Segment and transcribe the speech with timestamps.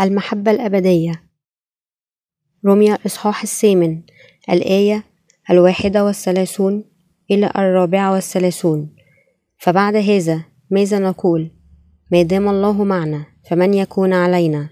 [0.00, 1.22] المحبة الأبدية.
[2.66, 4.02] رمي الإصحاح الثامن
[4.50, 5.04] الآية
[5.50, 6.84] الواحدة والثلاثون
[7.30, 8.96] إلى الرابعة والثلاثون.
[9.58, 11.50] فبعد هذا ماذا نقول؟
[12.12, 14.68] ما دام الله معنا فمن يكون علينا؟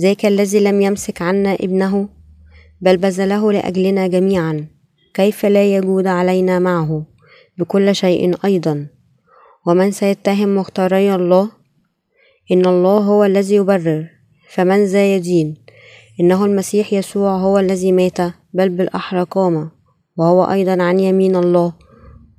[0.00, 2.08] ذاك الذي لم يمسك عنا ابنه؟
[2.80, 4.66] بل بذله لأجلنا جميعا.
[5.14, 7.06] كيف لا يجود علينا معه؟
[7.58, 8.86] بكل شيء أيضا.
[9.66, 11.50] ومن سيتهم مختاري الله؟
[12.52, 14.17] إن الله هو الذي يبرر.
[14.48, 15.54] فمن ذا يدين؟
[16.20, 18.18] إنه المسيح يسوع هو الذي مات
[18.54, 19.70] بل بالأحرى قام
[20.16, 21.72] وهو أيضا عن يمين الله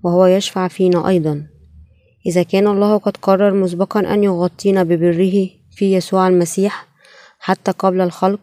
[0.03, 1.47] وهو يشفع فينا أيضا.
[2.25, 6.87] إذا كان الله قد قرر مسبقا أن يغطينا ببره في يسوع المسيح
[7.39, 8.39] حتى قبل الخلق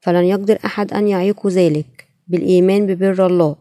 [0.00, 2.06] فلن يقدر أحد أن يعيق ذلك.
[2.28, 3.56] بالإيمان ببر الله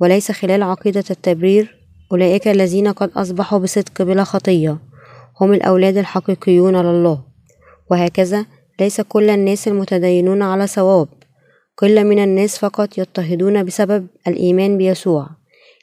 [0.00, 1.78] وليس خلال عقيدة التبرير
[2.12, 4.78] أولئك الذين قد أصبحوا بصدق بلا خطية
[5.40, 7.24] هم الأولاد الحقيقيون لله.
[7.90, 8.46] وهكذا
[8.80, 11.08] ليس كل الناس المتدينون على صواب.
[11.76, 15.28] قلة من الناس فقط يضطهدون بسبب الإيمان بيسوع.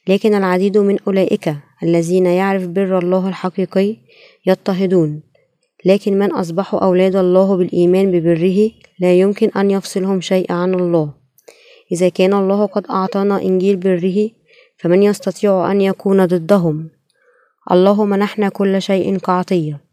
[0.08, 3.98] لكن العديد من أولئك الذين يعرف بر الله الحقيقي
[4.46, 5.22] يضطهدون.
[5.86, 11.14] لكن من أصبحوا أولاد الله بالإيمان ببره لا يمكن أن يفصلهم شيء عن الله.
[11.92, 14.30] إذا كان الله قد أعطانا إنجيل بره
[14.78, 16.90] فمن يستطيع أن يكون ضدهم؟
[17.72, 19.91] الله منحنا كل شيء كعطية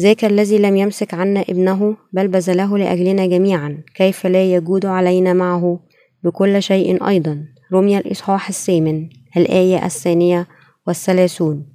[0.00, 5.80] ذاك الذي لم يمسك عنا ابنه بل بذله لأجلنا جميعا كيف لا يجود علينا معه؟
[6.24, 7.44] بكل شيء أيضا.
[7.72, 10.48] رمي الإصحاح الثامن الآية الثانية
[10.86, 11.66] والثلاثون.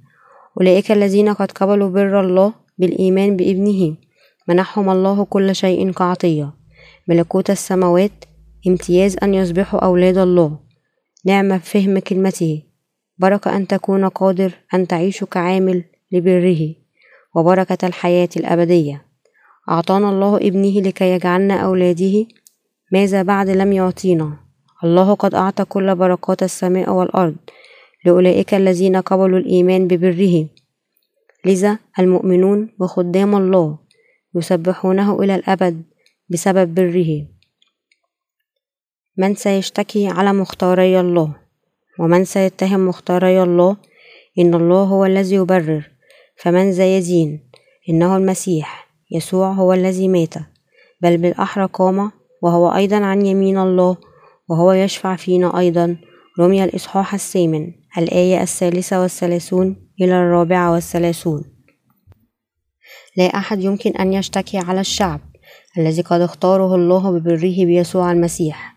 [0.60, 3.96] أولئك الذين قد قبلوا بر الله بالإيمان بابنه.
[4.48, 6.54] منحهم الله كل شيء كعطية.
[7.08, 8.24] ملكوت السماوات
[8.68, 10.58] امتياز أن يصبحوا أولاد الله.
[11.24, 12.62] نعمة فهم كلمته.
[13.18, 16.77] بركة أن تكون قادر أن تعيش كعامل لبره.
[17.34, 19.04] وبركة الحياة الأبدية.
[19.68, 22.26] أعطانا الله ابنه لكي يجعلنا أولاده
[22.92, 24.36] ماذا بعد لم يعطينا.
[24.84, 27.36] الله قد أعطى كل بركات السماء والأرض
[28.04, 30.48] لأولئك الذين قبلوا الإيمان ببره.
[31.44, 33.78] لذا المؤمنون وخدام الله
[34.34, 35.82] يسبحونه إلى الأبد
[36.28, 37.26] بسبب بره.
[39.16, 41.34] من سيشتكي على مختاري الله؟
[41.98, 43.76] ومن سيتهم مختاري الله؟
[44.38, 45.97] إن الله هو الذي يبرر.
[46.42, 47.50] فمن ذا يدين
[47.88, 50.34] إنه المسيح يسوع هو الذي مات
[51.02, 52.10] بل بالأحرى قام
[52.42, 53.96] وهو أيضا عن يمين الله
[54.48, 55.96] وهو يشفع فينا أيضا.
[56.40, 61.44] رمي الإصحاح الثامن الآية الثالثة والثلاثون إلى الرابعة والثلاثون.
[63.16, 65.20] لا أحد يمكن أن يشتكي على الشعب
[65.78, 68.74] الذي قد اختاره الله ببره بيسوع المسيح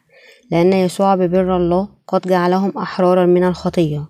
[0.51, 4.05] لأن يسوع ببر الله قد جعلهم أحرارا من الخطية.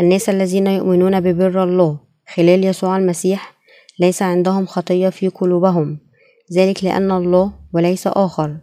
[0.00, 3.54] الناس الذين يؤمنون ببر الله خلال يسوع المسيح
[4.00, 5.98] ليس عندهم خطية في قلوبهم.
[6.52, 8.56] ذلك لأن الله وليس آخر.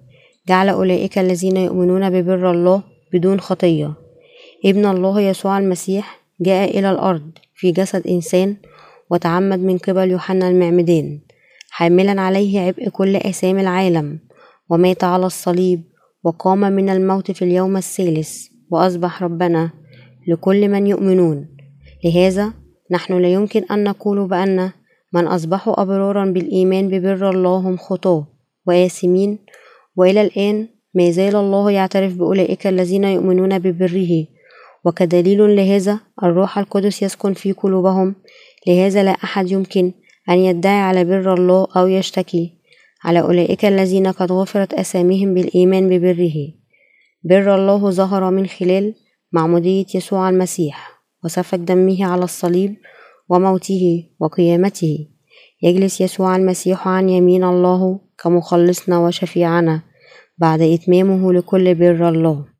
[0.47, 2.83] جعل أولئك الذين يؤمنون ببر الله
[3.13, 3.93] بدون خطية.
[4.65, 8.57] ابن الله يسوع المسيح جاء إلى الأرض في جسد إنسان
[9.09, 11.19] وتعمد من قبل يوحنا المعمدان
[11.69, 14.19] حاملا عليه عبء كل آثام العالم
[14.69, 15.83] ومات على الصليب
[16.23, 19.69] وقام من الموت في اليوم الثالث وأصبح ربنا
[20.27, 21.47] لكل من يؤمنون.
[22.05, 22.53] لهذا
[22.91, 24.71] نحن لا يمكن أن نقول بأن
[25.13, 28.27] من أصبحوا أبرارا بالإيمان ببر الله هم خطاة.
[28.67, 29.39] وآثمين
[29.95, 34.25] وإلى الآن ما زال الله يعترف بأولئك الذين يؤمنون ببره.
[34.85, 38.15] وكدليل لهذا الروح القدس يسكن في قلوبهم.
[38.67, 39.91] لهذا لا أحد يمكن
[40.29, 42.53] أن يدعي على بر الله أو يشتكي
[43.03, 46.35] على أولئك الذين قد غفرت أساميهم بالإيمان ببره.
[47.23, 48.93] بر الله ظهر من خلال
[49.31, 50.94] معمودية يسوع المسيح.
[51.25, 52.75] وسفك دمه على الصليب
[53.29, 55.07] وموته وقيامته.
[55.61, 59.81] يجلس يسوع المسيح عن يمين الله كمخلصنا وشفيعنا
[60.37, 62.54] بعد إتمامه لكل بر الله.